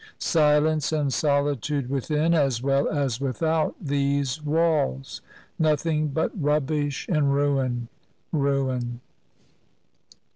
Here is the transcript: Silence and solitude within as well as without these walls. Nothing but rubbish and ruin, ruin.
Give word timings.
Silence 0.17 0.91
and 0.91 1.13
solitude 1.13 1.87
within 1.87 2.33
as 2.33 2.59
well 2.63 2.87
as 2.87 3.21
without 3.21 3.75
these 3.79 4.41
walls. 4.41 5.21
Nothing 5.59 6.07
but 6.07 6.31
rubbish 6.41 7.07
and 7.07 7.31
ruin, 7.31 7.87
ruin. 8.31 8.99